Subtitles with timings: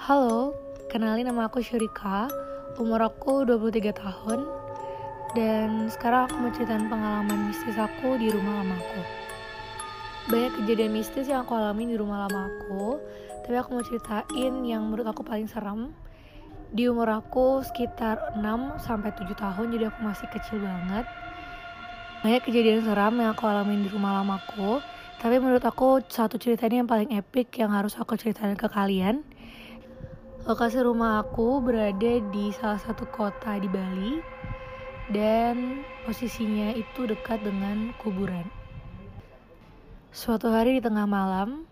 [0.00, 0.56] Halo,
[0.88, 2.24] kenalin nama aku Syurika,
[2.80, 4.48] umur aku 23 tahun,
[5.36, 9.02] dan sekarang aku mau ceritain pengalaman mistis aku di rumah lama aku.
[10.32, 12.96] Banyak kejadian mistis yang aku alami di rumah lama aku,
[13.44, 15.92] tapi aku mau ceritain yang menurut aku paling serem.
[16.72, 21.04] Di umur aku sekitar 6-7 tahun, jadi aku masih kecil banget.
[22.24, 24.80] Banyak kejadian seram yang aku alami di rumah lamaku,
[25.20, 29.28] tapi menurut aku satu cerita ini yang paling epic yang harus aku ceritain ke kalian
[30.40, 34.24] Lokasi rumah aku berada di salah satu kota di Bali
[35.12, 38.48] dan posisinya itu dekat dengan kuburan.
[40.08, 41.68] Suatu hari di tengah malam,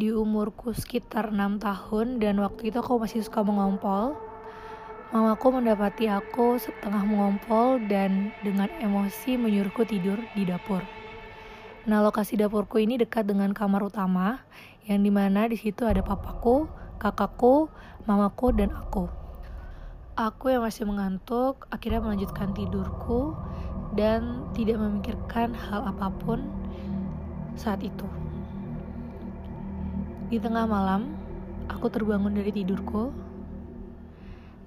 [0.00, 4.16] di umurku sekitar 6 tahun dan waktu itu aku masih suka mengompol,
[5.12, 10.80] mamaku mendapati aku setengah mengompol dan dengan emosi menyuruhku tidur di dapur.
[11.84, 14.40] Nah, lokasi dapurku ini dekat dengan kamar utama,
[14.88, 17.66] yang di mana di situ ada papaku, kakakku,
[18.06, 19.10] mamaku, dan aku.
[20.14, 23.34] Aku yang masih mengantuk akhirnya melanjutkan tidurku
[23.98, 26.46] dan tidak memikirkan hal apa pun
[27.58, 28.06] saat itu.
[30.30, 31.18] Di tengah malam,
[31.66, 33.10] aku terbangun dari tidurku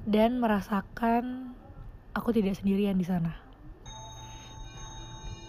[0.06, 1.56] dan merasakan
[2.14, 3.34] aku tidak sendirian di sana.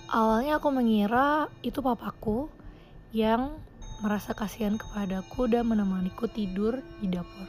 [0.06, 2.48] Awalnya aku mengira itu papaku
[3.10, 3.58] yang
[4.04, 7.48] merasa kasihan kepadaku dan menemaniku tidur di dapur.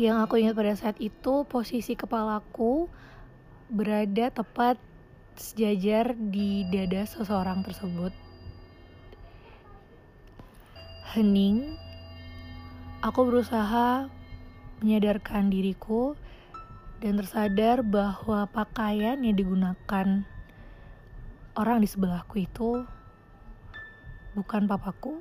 [0.00, 2.88] Yang aku ingat pada saat itu, posisi kepalaku
[3.68, 4.80] berada tepat
[5.36, 8.12] sejajar di dada seseorang tersebut.
[11.10, 11.74] Hening,
[13.02, 14.08] aku berusaha
[14.80, 16.16] menyadarkan diriku
[17.00, 20.24] dan tersadar bahwa pakaian yang digunakan
[21.58, 22.86] orang di sebelahku itu
[24.40, 25.20] bukan papaku.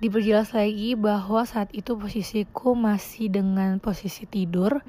[0.00, 4.80] Diperjelas lagi bahwa saat itu posisiku masih dengan posisi tidur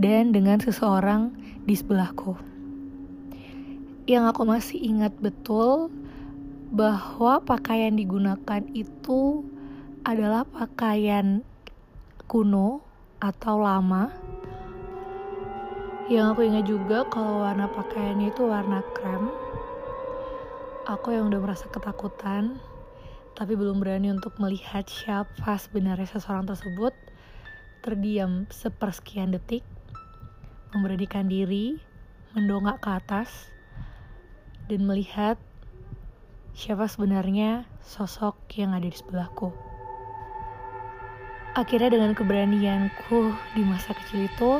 [0.00, 1.36] dan dengan seseorang
[1.68, 2.38] di sebelahku.
[4.08, 5.92] Yang aku masih ingat betul
[6.72, 9.44] bahwa pakaian digunakan itu
[10.08, 11.44] adalah pakaian
[12.24, 12.80] kuno
[13.20, 14.08] atau lama.
[16.06, 19.30] Yang aku ingat juga kalau warna pakaiannya itu warna krem
[20.82, 22.58] Aku yang udah merasa ketakutan,
[23.38, 26.90] tapi belum berani untuk melihat siapa sebenarnya seseorang tersebut,
[27.86, 29.62] terdiam sepersekian detik,
[30.74, 31.78] memberanikan diri,
[32.34, 33.30] mendongak ke atas,
[34.66, 35.38] dan melihat
[36.50, 39.54] siapa sebenarnya sosok yang ada di sebelahku.
[41.54, 44.50] Akhirnya dengan keberanianku di masa kecil itu,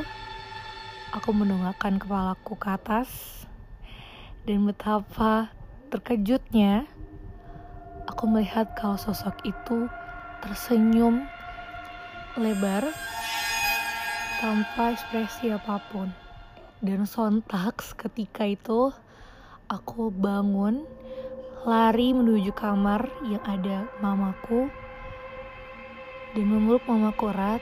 [1.11, 3.43] aku mendongakkan kepalaku ke atas,
[4.47, 5.51] dan betapa
[5.93, 6.89] Terkejutnya,
[8.09, 9.85] aku melihat kalau sosok itu
[10.41, 11.21] tersenyum
[12.33, 12.89] lebar
[14.41, 16.09] tanpa ekspresi apa pun.
[16.81, 18.89] Dan sontak ketika itu
[19.69, 20.81] aku bangun
[21.61, 24.73] lari menuju kamar yang ada mamaku
[26.33, 27.61] dan memeluk mamaku erat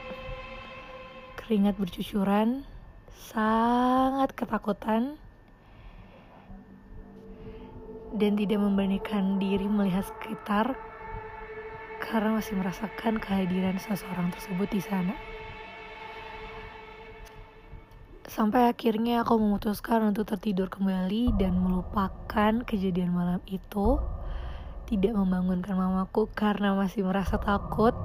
[1.36, 2.64] keringat bercucuran
[3.12, 5.20] sangat ketakutan
[8.22, 10.78] dan tidak memberanikan diri melihat sekitar
[11.98, 15.18] karena masih merasakan kehadiran seseorang tersebut di sana.
[18.30, 23.98] Sampai akhirnya aku memutuskan untuk tertidur kembali dan melupakan kejadian malam itu.
[24.86, 27.96] Tidak membangunkan mamaku karena masih merasa takut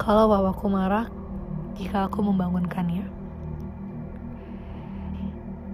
[0.00, 1.06] kalau bapaku marah
[1.76, 3.19] jika aku membangunkannya.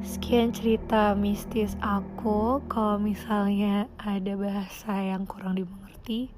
[0.07, 2.63] Sekian cerita mistis aku.
[2.71, 6.31] Kalau misalnya ada bahasa yang kurang dimengerti,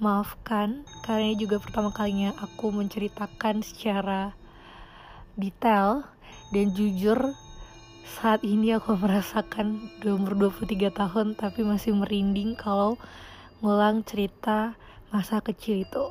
[0.00, 0.88] maafkan.
[1.04, 4.32] Karena ini juga pertama kalinya aku menceritakan secara
[5.36, 6.08] detail
[6.56, 7.36] dan jujur
[8.08, 12.96] saat ini aku merasakan umur 23 tahun tapi masih merinding kalau
[13.60, 14.80] ngulang cerita
[15.12, 16.08] masa kecil itu.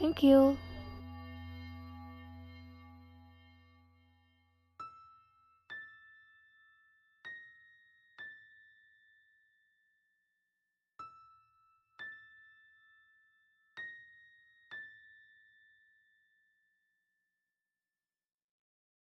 [0.00, 0.67] Thank you.